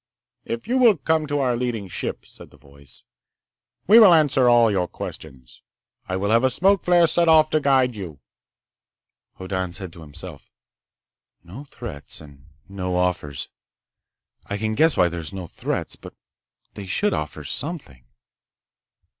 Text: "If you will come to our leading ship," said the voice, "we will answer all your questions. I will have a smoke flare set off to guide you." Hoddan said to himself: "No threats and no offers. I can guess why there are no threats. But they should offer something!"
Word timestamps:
"If 0.45 0.67
you 0.67 0.79
will 0.79 0.97
come 0.97 1.27
to 1.27 1.37
our 1.37 1.55
leading 1.55 1.87
ship," 1.87 2.25
said 2.25 2.49
the 2.49 2.57
voice, 2.57 3.03
"we 3.85 3.99
will 3.99 4.15
answer 4.15 4.49
all 4.49 4.71
your 4.71 4.87
questions. 4.87 5.61
I 6.09 6.15
will 6.15 6.31
have 6.31 6.43
a 6.43 6.49
smoke 6.49 6.83
flare 6.83 7.05
set 7.05 7.27
off 7.29 7.51
to 7.51 7.59
guide 7.59 7.93
you." 7.95 8.19
Hoddan 9.37 9.73
said 9.73 9.93
to 9.93 10.01
himself: 10.01 10.51
"No 11.43 11.65
threats 11.65 12.19
and 12.19 12.47
no 12.67 12.95
offers. 12.95 13.49
I 14.47 14.57
can 14.57 14.73
guess 14.73 14.97
why 14.97 15.07
there 15.07 15.21
are 15.21 15.35
no 15.35 15.45
threats. 15.45 15.95
But 15.95 16.15
they 16.73 16.87
should 16.87 17.13
offer 17.13 17.43
something!" 17.43 18.03